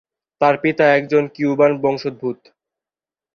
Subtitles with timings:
[0.41, 2.39] তার পিতা একজন কিউবান বংশোদ্ভূত।